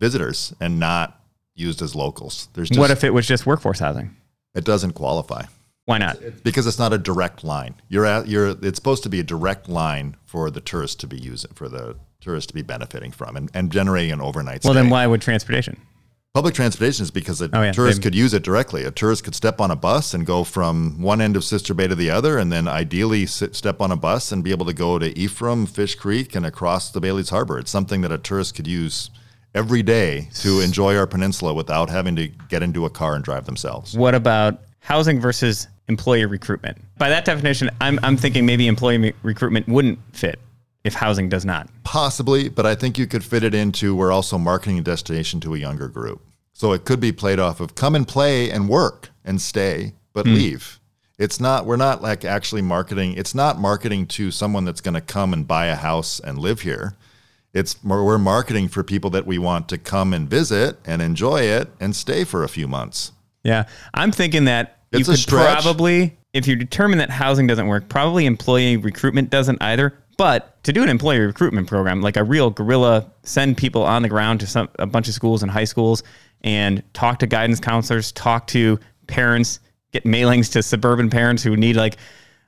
[0.00, 1.20] visitors and not
[1.54, 2.48] used as locals.
[2.54, 4.16] There's just, what if it was just workforce housing?
[4.54, 5.44] it doesn't qualify
[5.86, 6.18] Why not?
[6.44, 7.74] because it's not a direct line.
[7.88, 11.16] You're at you're it's supposed to be a direct line for the tourist to be
[11.18, 14.82] using for the tourist to be benefiting from and, and generating an overnight Well, stay.
[14.82, 15.80] then why would transportation?
[16.34, 17.72] Public transportation is because a Oh, yeah.
[17.72, 18.84] tourist They- could use it directly.
[18.84, 21.88] A tourist could step on a bus and go from one end of Sister Bay
[21.88, 24.72] to the other, and then ideally sit, step on a bus and be able to
[24.72, 27.58] go to Ephraim, Fish Creek, and across the Bailey's Harbor.
[27.58, 29.10] It's something that a tourist could use
[29.54, 33.46] every day to enjoy our peninsula without having to get into a car and drive
[33.46, 33.96] themselves.
[33.96, 36.78] What about housing versus employee recruitment?
[36.98, 40.38] By that definition, I'm, I'm thinking maybe employee me- recruitment wouldn't fit
[40.84, 41.68] if housing does not.
[41.84, 45.54] Possibly, but I think you could fit it into we're also marketing a destination to
[45.54, 46.22] a younger group.
[46.52, 50.26] So it could be played off of come and play and work and stay, but
[50.26, 50.34] hmm.
[50.34, 50.80] leave.
[51.18, 53.14] It's not, we're not like actually marketing.
[53.14, 56.62] It's not marketing to someone that's going to come and buy a house and live
[56.62, 56.96] here.
[57.54, 61.42] It's more, we're marketing for people that we want to come and visit and enjoy
[61.42, 63.12] it and stay for a few months.
[63.44, 63.64] Yeah.
[63.92, 65.62] I'm thinking that It's you could stretch.
[65.62, 69.98] probably, if you determine that housing doesn't work, probably employee recruitment doesn't either.
[70.16, 74.08] But to do an employee recruitment program, like a real guerrilla, send people on the
[74.08, 76.02] ground to some a bunch of schools and high schools
[76.42, 79.60] and talk to guidance counselors, talk to parents,
[79.92, 81.96] get mailings to suburban parents who need like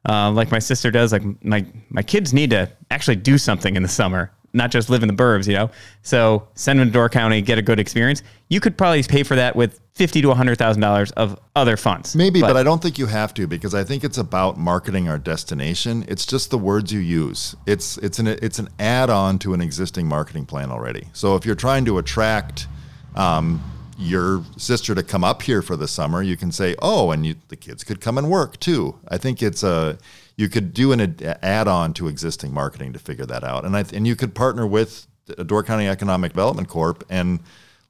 [0.08, 1.10] uh, like my sister does.
[1.12, 5.02] Like my my kids need to actually do something in the summer, not just live
[5.02, 5.70] in the burbs, you know.
[6.02, 8.22] So send them to Door County, get a good experience.
[8.48, 12.14] You could probably pay for that with fifty to hundred thousand dollars of other funds.
[12.14, 15.18] Maybe, but, I don't think you have to because I think it's about marketing our
[15.18, 16.04] destination.
[16.08, 17.56] It's just the words you use.
[17.66, 21.08] It's it's an it's an add-on to an existing marketing plan already.
[21.12, 22.68] So if you're trying to attract
[23.16, 23.62] um,
[23.98, 27.34] your sister to come up here for the summer, you can say, "Oh, and you,
[27.48, 29.98] the kids could come and work too." I think it's a
[30.36, 34.06] you could do an add-on to existing marketing to figure that out, and I and
[34.06, 35.06] you could partner with
[35.46, 37.40] Door County Economic Development Corp and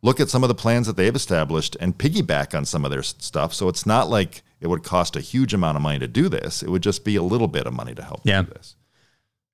[0.02, 3.02] look at some of the plans that they've established and piggyback on some of their
[3.02, 3.54] stuff.
[3.54, 6.62] So it's not like it would cost a huge amount of money to do this.
[6.62, 8.42] It would just be a little bit of money to help Yeah.
[8.42, 8.76] do this.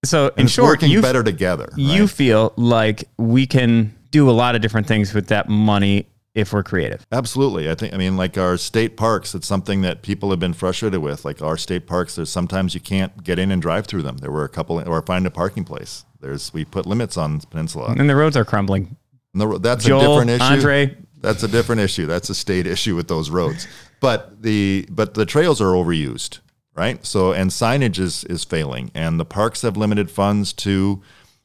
[0.05, 1.69] So in And it's short, working you better together.
[1.77, 6.53] you feel like we can do a lot of different things with that money if
[6.53, 7.07] we're creative.
[7.11, 7.71] Absolutely.
[7.71, 11.01] I think, I mean, like our state parks, it's something that people have been frustrated
[11.01, 11.25] with.
[11.25, 14.19] Like our state parks, there's sometimes you can't get in and drive through them.
[14.19, 16.05] There were a couple, or find a parking place.
[16.21, 17.95] There's, we put limits on Peninsula.
[17.99, 18.97] And the roads are crumbling.
[19.35, 20.43] The, that's Joel, a different issue.
[20.43, 20.97] Andre.
[21.23, 22.07] That's a different issue.
[22.07, 23.69] That's a state issue with those roads.
[24.01, 26.39] But the but the trails are overused,
[26.75, 27.05] right?
[27.05, 31.03] So and signage is is failing, and the parks have limited funds to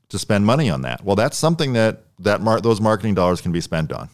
[0.09, 1.03] to spend money on that.
[1.03, 4.09] Well, that's something that that mar- those marketing dollars can be spent on.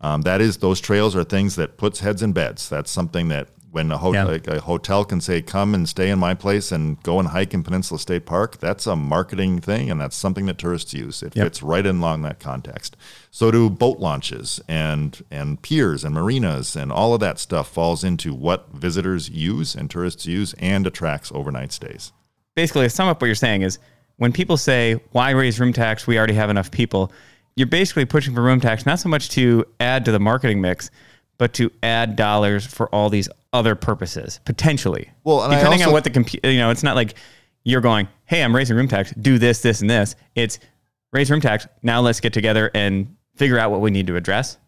[0.00, 2.68] Um, that is, those trails are things that puts heads in beds.
[2.68, 4.24] That's something that when a, ho- Yeah.
[4.24, 7.52] like a hotel can say, "Come and stay in my place and go and hike
[7.52, 11.22] in Peninsula State Park," that's a marketing thing, and that's something that tourists use.
[11.22, 11.44] It Yep.
[11.44, 12.96] fits right in along that context.
[13.30, 18.02] So do boat launches and and piers and marinas and all of that stuff falls
[18.04, 22.12] into what visitors use and tourists use and attracts overnight stays.
[22.54, 23.78] Basically, to sum up what you're saying is
[24.16, 26.06] when people say, why raise room tax?
[26.06, 27.12] We already have enough people.
[27.56, 30.90] You're basically pushing for room tax, not so much to add to the marketing mix,
[31.38, 35.10] but to add dollars for all these other purposes, potentially.
[35.24, 37.14] Well, depending on what the compu- you know, it's not like
[37.64, 40.14] you're going, hey, I'm raising room tax, do this, this, and this.
[40.34, 40.58] It's
[41.12, 41.66] raise room tax.
[41.82, 44.58] Now let's get together and figure out what we need to address.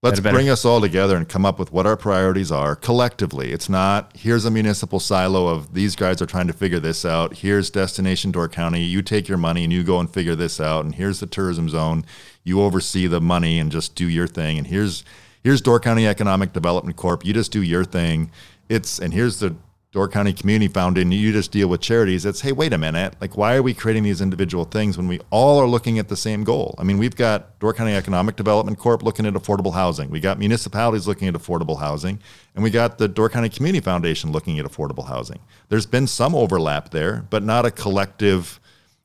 [0.00, 0.36] Let's Better, better.
[0.36, 3.50] bring us all together and come up with what our priorities are collectively.
[3.50, 7.38] It's not here's a municipal silo of these guys are trying to figure this out.
[7.38, 8.80] Here's Destination Door County.
[8.80, 10.84] You take your money and you go and figure this out.
[10.84, 12.04] And here's the tourism zone.
[12.44, 14.56] You oversee the money and just do your thing.
[14.56, 15.02] And here's
[15.42, 17.24] here's Door County Economic Development Corp.
[17.24, 18.30] You just do your thing.
[18.68, 19.56] It's and here's the
[19.90, 22.26] Door County Community Foundation, you just deal with charities.
[22.26, 23.14] It's, hey, wait a minute.
[23.22, 26.16] Like, why are we creating these individual things when we all are looking at the
[26.16, 26.74] same goal?
[26.76, 30.10] I mean, we've got Door County Economic Development Corp looking at affordable housing.
[30.10, 32.20] We got municipalities looking at affordable housing.
[32.54, 35.38] And we got the Door County Community Foundation looking at affordable housing.
[35.70, 38.60] There's been some overlap there, but not a collective,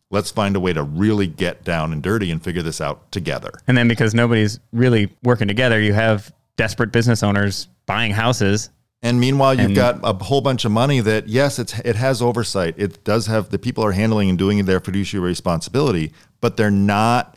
[0.09, 3.51] let's find a way to really get down and dirty and figure this out together.
[3.67, 8.69] And then because nobody's really working together, you have desperate business owners buying houses.
[9.03, 12.21] And meanwhile, you've And- got a whole bunch of money that, yes, it's it has
[12.21, 12.73] oversight.
[12.77, 17.35] It does have the people are handling and doing their fiduciary responsibility, but they're not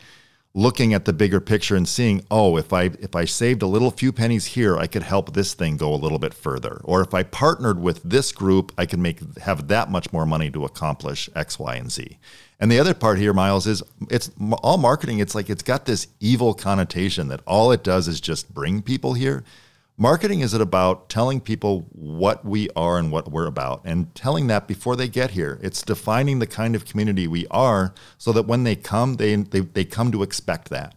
[0.55, 3.91] looking at the bigger picture and seeing, oh, if I if I saved a little
[3.91, 6.79] few pennies here, I could help this thing go a little bit further.
[6.85, 10.49] Or if I partnered with this group, I could make have that much more money
[10.51, 12.17] to accomplish X, Y, and Z.
[12.61, 14.31] And the other part here, Myles, is it's
[14.63, 15.19] all marketing.
[15.19, 19.13] It's like it's got this evil connotation that all it does is just bring people
[19.13, 19.43] here.
[19.99, 24.45] Marketing is it about telling people what we are and what we're about and telling
[24.45, 25.59] that before they get here.
[25.63, 29.61] It's defining the kind of community we are so that when they come, they, they,
[29.61, 30.93] they come to expect that.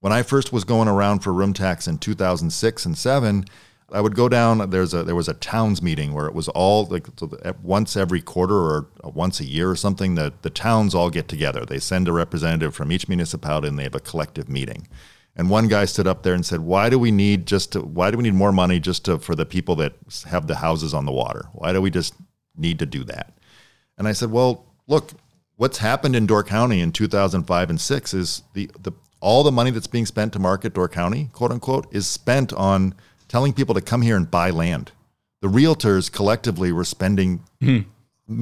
[0.00, 3.46] When I first was going around for room tax in 2006 and 7,
[3.90, 6.84] I would go down there's a there was a towns meeting where it was all
[6.86, 10.94] like so the- once every quarter or once a year or something that the towns
[10.94, 11.64] all get together.
[11.64, 14.88] They send a representative from each municipality and they have a collective meeting.
[15.36, 18.10] And one guy stood up there and said, "Why do we need just to, why
[18.10, 19.92] do we need more money just to, for the people that
[20.26, 21.48] have the houses on the water?
[21.52, 22.14] Why do we just
[22.56, 23.36] need to do that?"
[23.98, 25.12] And I said, "Well, look,
[25.56, 29.70] what's happened in Door County in 2005 and 6 is the the all the money
[29.70, 32.94] that's being spent to market Door County, quote unquote, is spent on
[33.28, 34.92] telling people to come here and buy land.
[35.42, 37.80] The realtors collectively were spending hmm.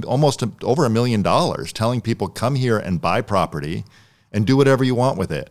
[0.07, 3.85] almost over a million dollars telling people come here and buy property
[4.33, 5.51] and do whatever you want with it.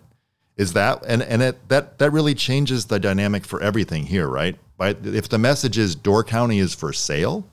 [0.56, 4.58] Is that and and it, that that really changes the dynamic for everything here, right?
[4.78, 7.50] But if the message is Door County is for sale,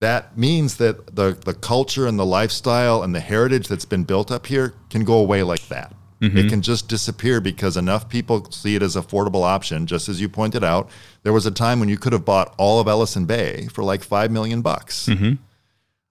[0.00, 4.30] that means that the the culture and the lifestyle and the heritage that's been built
[4.30, 5.94] up here can go away like that.
[6.20, 6.38] Mm-hmm.
[6.38, 9.86] It can just disappear because enough people see it as affordable option.
[9.86, 10.88] Just as you pointed out,
[11.22, 14.02] there was a time when you could have bought all of Ellison Bay for like
[14.02, 15.06] five million bucks.
[15.06, 15.34] Mm-hmm.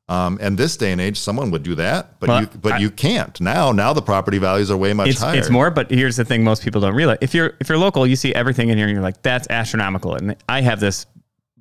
[0.10, 2.78] Um, and this day and age, someone would do that, but well, you but I,
[2.80, 3.72] you can't now.
[3.72, 5.40] Now the property values are way much it's, higher.
[5.40, 7.20] It's more, but here's the thing: most people don't realize.
[7.22, 10.16] If you're if you're local, you see everything in here, and you're like, "That's astronomical."
[10.16, 11.06] And I have this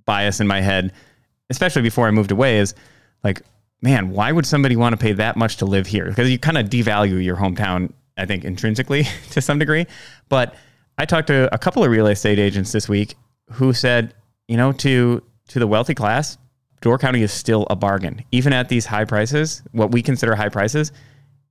[0.05, 0.93] bias in my head,
[1.51, 2.75] especially before I moved away, is
[3.23, 3.43] like,
[3.81, 6.07] man, why would somebody want to pay that much to live here?
[6.07, 9.87] Because you kind of devalue your hometown, I think, intrinsically to some degree.
[10.29, 10.55] But
[10.99, 13.17] I talked to a couple of real estate agents this week
[13.53, 14.15] who said,
[14.49, 16.39] you know, to to the wealthy class,
[16.83, 18.23] Door County is still a bargain.
[18.33, 20.93] Even at these high prices, what we consider high prices,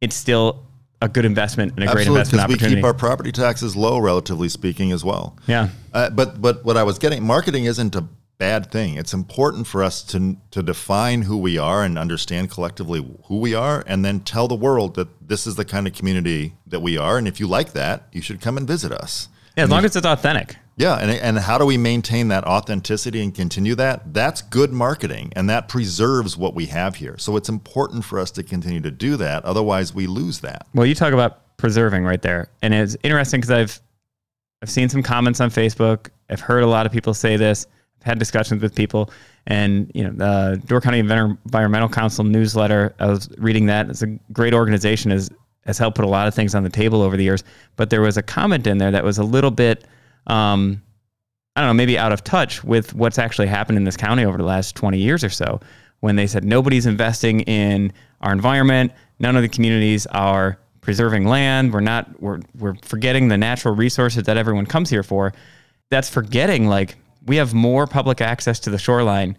[0.02, 0.65] it's still
[1.02, 2.76] a good investment and a Absolutely, great investment opportunity.
[2.76, 5.36] we keep our property taxes low, relatively speaking, as well.
[5.48, 5.70] Yeah.
[5.94, 8.96] Uh, but but what I was getting, marketing isn't a bad thing.
[8.96, 13.56] It's important for us to to define who we are and understand collectively who we
[13.56, 16.98] are, and then tell the world that this is the kind of community that we
[16.98, 17.17] are.
[17.17, 19.30] And if you like that, you should come and visit us.
[19.58, 20.58] Yeah, as long as it's authentic.
[20.78, 24.14] Yeah, and and how do we maintain that authenticity and continue that?
[24.14, 27.18] That's good marketing, and that preserves what we have here.
[27.18, 29.44] So it's important for us to continue to do that.
[29.46, 30.68] Otherwise, we lose that.
[30.74, 33.82] Well, you talk about preserving right there, and it's interesting because I've
[34.62, 36.10] I've seen some comments on Facebook.
[36.30, 37.68] I've heard a lot of people say this.
[38.00, 39.12] I've had discussions with people,
[39.48, 42.96] and you know, the Door County Environmental Council newsletter.
[43.00, 43.90] I was reading that.
[43.90, 45.12] It's a great organization.
[45.12, 45.30] has
[45.66, 47.44] has helped put a lot of things on the table over the years.
[47.76, 49.86] But there was a comment in there that was a little bit
[50.28, 50.82] um,
[51.56, 54.38] I don't know, maybe out of touch with what's actually happened in this county over
[54.38, 55.60] the last 20 years or so
[56.02, 61.74] when they said nobody's investing in our environment, none of the communities are preserving land,
[61.74, 65.32] we're not we're we're forgetting the natural resources that everyone comes here for.
[65.90, 69.38] That's forgetting like we have more public access to the shoreline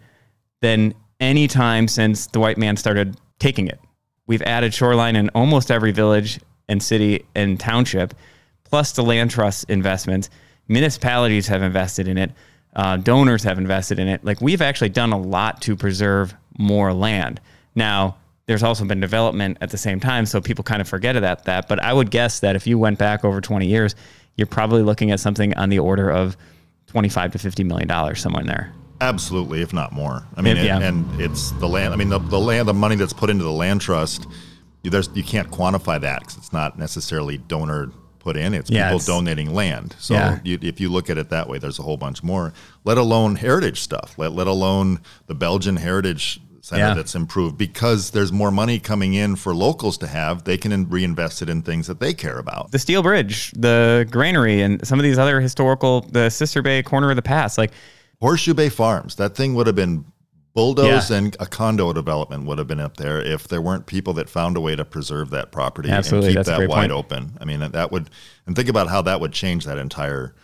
[0.61, 3.79] than any time since the white man started taking it.
[4.25, 8.13] We've added shoreline in almost every village and city and township,
[8.63, 10.29] plus the land trust investments
[10.67, 12.31] municipalities have invested in it,
[12.75, 14.23] uh, donors have invested in it.
[14.23, 17.39] Like we've actually done a lot to preserve more land.
[17.75, 21.45] Now, there's also been development at the same time, so people kind of forget about
[21.45, 21.67] that.
[21.67, 23.95] But I would guess that if you went back over 20 years,
[24.35, 26.35] you're probably looking at something on the order of
[26.87, 28.73] 25 to 50 million dollars somewhere in there.
[29.01, 30.25] Absolutely, if not more.
[30.35, 30.77] I mean, yeah.
[30.77, 31.93] it, and it's the land.
[31.93, 34.27] I mean, the, the land, the money that's put into the land trust.
[34.83, 37.91] There's you can't quantify that because it's not necessarily donor
[38.23, 38.53] put in.
[38.53, 39.95] It's yeah, people it's, donating land.
[39.99, 40.39] So yeah.
[40.43, 42.53] you, if you look at it that way, there's a whole bunch more.
[42.83, 44.17] Let alone heritage stuff.
[44.17, 46.93] Let let alone the Belgian heritage center yeah.
[46.93, 50.45] that's improved because there's more money coming in for locals to have.
[50.45, 52.71] They can reinvest it in things that they care about.
[52.71, 57.09] The Steel Bridge, the granary, and some of these other historical, the Sister Bay corner
[57.09, 57.71] of the past, like.
[58.21, 59.17] Horseshoe Bay Farms.
[59.17, 60.05] That thing would have been
[60.53, 61.17] bulldoze yeah.
[61.17, 64.55] and a condo development would have been up there if there weren't people that found
[64.55, 66.29] a way to preserve that property Absolutely.
[66.29, 66.91] and keep That's that wide point.
[66.91, 67.37] open.
[67.41, 68.09] I mean, that would
[68.45, 70.35] and think about how that would change that entire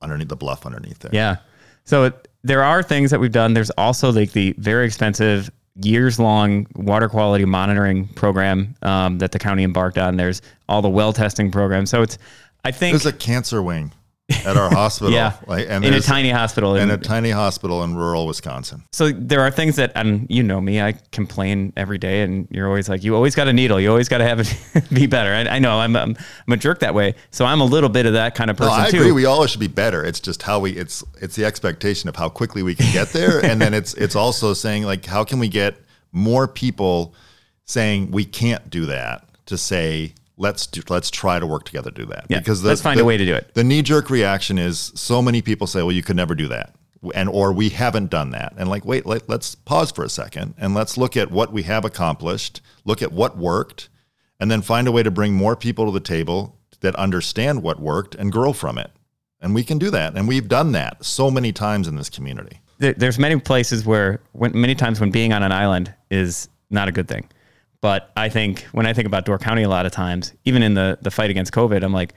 [0.00, 1.10] underneath the bluff underneath there.
[1.12, 1.36] Yeah.
[1.84, 3.54] So it, there are things that we've done.
[3.54, 5.50] There's also like the very expensive
[5.82, 10.16] years long water quality monitoring program um, that the county embarked on.
[10.16, 11.90] There's all the well testing programs.
[11.90, 12.18] So it's
[12.64, 13.92] I think there's a cancer wing
[14.28, 15.12] at our hospital.
[15.12, 16.74] yeah, like, and in a tiny hospital.
[16.74, 18.82] In, in, a tiny hospital in rural Wisconsin.
[18.92, 22.66] So there are things that, and you know me, I complain every day, and you're
[22.66, 25.30] always like, you always got a needle, you always got to have it be better.
[25.30, 28.06] I, I know I'm, I'm, I'm a jerk that way, so I'm a little bit
[28.06, 28.98] of that kind of person no, I too.
[28.98, 29.12] agree.
[29.12, 30.04] We all should be better.
[30.04, 30.72] It's just how we.
[30.72, 34.16] It's it's the expectation of how quickly we can get there, and then it's it's
[34.16, 35.76] also saying like, how can we get
[36.12, 37.14] more people
[37.64, 42.02] saying we can't do that to say let's do, let's try to work together to
[42.02, 42.26] do that.
[42.28, 43.54] Yeah, because the, let's find the, a way to do it.
[43.54, 46.74] The knee jerk reaction is so many people say, well, you could never do that.
[47.14, 48.54] And or we haven't done that.
[48.56, 51.62] And like, wait, let, let's pause for a second and let's look at what we
[51.62, 53.88] have accomplished, look at what worked,
[54.40, 57.80] and then find a way to bring more people to the table that understand what
[57.80, 58.90] worked and grow from it.
[59.40, 60.16] And we can do that.
[60.16, 62.60] And we've done that so many times in this community.
[62.78, 66.92] There's many places where, when, many times when being on an island is not a
[66.92, 67.28] good thing.
[67.80, 70.74] But I think when I think about Door County a lot of times, even in
[70.74, 72.14] the the fight against COVID, I'm like,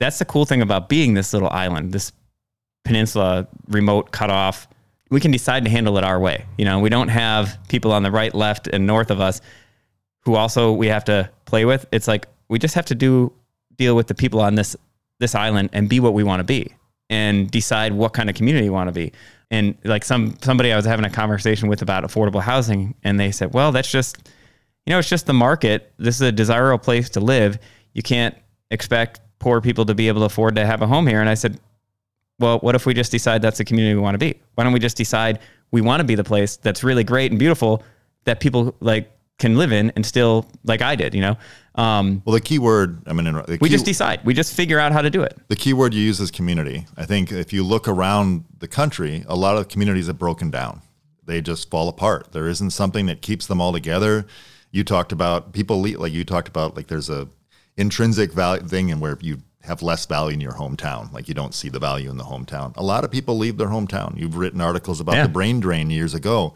[0.00, 2.12] that's the cool thing about being this little island, this
[2.84, 4.66] peninsula, remote, cut off.
[5.10, 6.44] We can decide to handle it our way.
[6.58, 9.40] You know, we don't have people on the right, left, and north of us
[10.22, 11.86] who also we have to play with.
[11.92, 13.32] It's like we just have to do
[13.76, 14.76] deal with the people on this
[15.20, 16.74] this island and be what we want to be
[17.10, 19.12] and decide what kind of community we want to be.
[19.50, 23.30] And like some somebody I was having a conversation with about affordable housing, and they
[23.30, 24.28] said, "Well, that's just,
[24.88, 25.92] you know, it's just the market.
[25.98, 27.58] This is a desirable place to live.
[27.92, 28.34] You can't
[28.70, 31.34] expect poor people to be able to afford to have a home here." And I
[31.34, 31.60] said,
[32.38, 34.40] "Well, what if we just decide that's the community we want to be?
[34.54, 35.40] Why don't we just decide
[35.72, 37.82] we want to be the place that's really great and beautiful
[38.24, 41.36] that people like can live in and still like I did, you know?"
[41.74, 44.20] Um, Well, the key word, I mean, we just decide.
[44.24, 45.36] We just figure out how to do it.
[45.48, 46.86] the key word you use is community.
[46.96, 50.80] I think if you look around the country, a lot of communities have broken down.
[51.26, 52.32] They just fall apart.
[52.32, 54.24] There isn't something that keeps them all together.
[54.70, 57.28] You talked about people leave, like you talked about like there's a
[57.76, 61.12] intrinsic value thing and where you have less value in your hometown.
[61.12, 62.76] Like you don't see the value in the hometown.
[62.76, 64.18] A lot of people leave their hometown.
[64.18, 65.24] You've written articles about Yeah.
[65.24, 66.54] the brain drain years ago.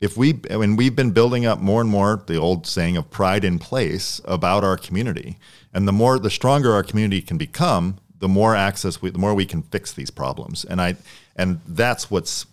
[0.00, 3.44] If we when we've been building up more and more the old saying of pride
[3.44, 5.36] in place about our community,
[5.74, 9.34] and the more the stronger our community can become, the more access we, the more
[9.34, 10.64] we can fix these problems.
[10.64, 10.96] And I
[11.36, 12.46] and that's what's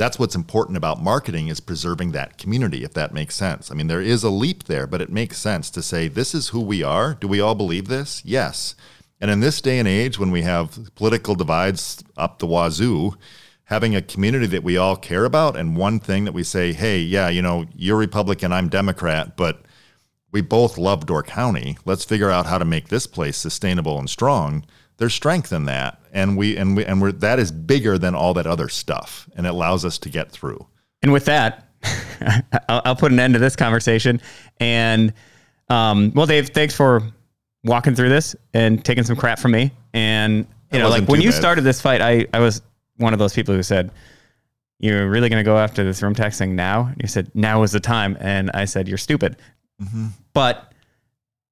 [0.00, 3.70] that's what's important about marketing is preserving that community if that makes sense.
[3.70, 6.48] I mean there is a leap there but it makes sense to say this is
[6.48, 7.14] who we are.
[7.14, 8.22] Do we all believe this?
[8.24, 8.74] Yes.
[9.20, 13.12] And in this day and age when we have political divides up the wazoo
[13.64, 16.98] having a community that we all care about and one thing that we say hey
[16.98, 19.64] yeah you know you're republican i'm democrat but
[20.32, 21.76] we both love Door County.
[21.84, 24.64] Let's figure out how to make this place sustainable and strong.
[24.98, 28.34] There's strength in that, and we and we and we're that is bigger than all
[28.34, 30.66] that other stuff, and it allows us to get through.
[31.02, 31.68] And with that,
[32.68, 34.20] I'll, I'll put an end to this conversation.
[34.58, 35.12] And
[35.68, 37.02] um, well, Dave, thanks for
[37.64, 39.72] walking through this and taking some crap from me.
[39.92, 41.38] And you know, like when you bad.
[41.38, 42.62] started this fight, I I was
[42.96, 43.90] one of those people who said.
[44.82, 46.86] You're really going to go after this room tax thing now?
[46.86, 48.16] And you said, now is the time.
[48.18, 49.36] And I said, you're stupid.
[50.32, 50.72] But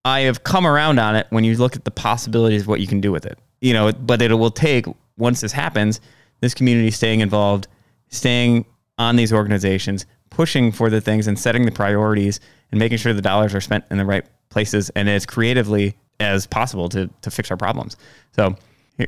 [0.04, 2.86] I have come around on it when you look at the possibilities of what you
[2.86, 3.38] can do with it.
[3.60, 4.86] You know, but it will take
[5.16, 6.00] once this happens,
[6.40, 7.66] this community staying involved,
[8.08, 8.64] staying
[8.98, 12.40] on these organizations, pushing for the things and setting the priorities
[12.70, 16.46] and making sure the dollars are spent in the right places and as creatively as
[16.46, 17.96] possible to to fix our problems.
[18.32, 18.56] So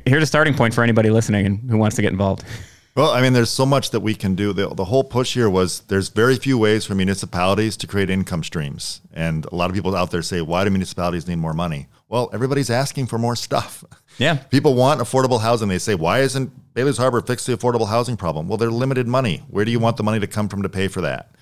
[0.05, 2.43] here's a starting point for anybody listening and who wants to get involved.
[2.93, 4.51] Well, I mean, there's so much that we can do.
[4.51, 8.43] The, the whole push here was there's very few ways for municipalities to create income
[8.43, 8.99] streams.
[9.13, 11.87] And a lot of people out there say, why do municipalities need more money?
[12.11, 13.85] Well, everybody's asking for more stuff.
[14.17, 14.35] Yeah.
[14.51, 15.69] People want affordable housing.
[15.69, 18.49] They say, why isn't Bailey's Harbor fix the affordable housing problem?
[18.49, 19.43] Well, they're limited money.
[19.49, 21.33] Where do you want the money to come from to pay for that?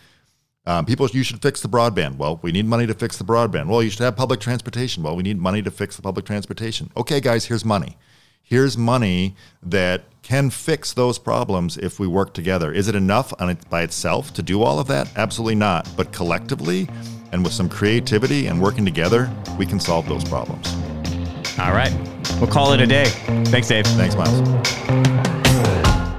[0.67, 2.17] Um, people, you should fix the broadband.
[2.17, 3.65] Well, we need money to fix the broadband.
[3.65, 5.01] Well, you should have public transportation.
[5.01, 6.91] Well, we need money to fix the public transportation.
[6.95, 7.97] Okay, guys, here's money.
[8.43, 12.71] Here's money that can fix those problems if we work together.
[12.71, 15.11] Is it enough on it by itself to do all of that?
[15.17, 15.89] Absolutely not.
[15.97, 16.87] But collectively
[17.31, 20.73] and with some creativity and working together, we can solve those problems.
[21.59, 21.93] All right.
[22.39, 23.05] We'll call it a day.
[23.45, 23.85] Thanks, Dave.
[23.85, 24.39] Thanks, Myles.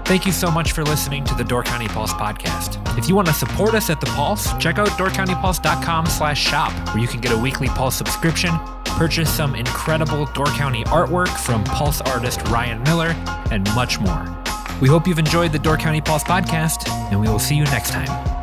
[0.07, 2.99] Thank you so much for listening to the Door County Pulse podcast.
[2.99, 6.99] If you want to support us at the Pulse, check out doorcountypulse.com slash shop, where
[6.99, 8.51] you can get a weekly Pulse subscription,
[8.85, 13.15] purchase some incredible Door County artwork from Pulse artist Ryan Miller,
[13.53, 14.37] and much more.
[14.81, 17.91] We hope you've enjoyed the Door County Pulse podcast, and we will see you next
[17.91, 18.40] time.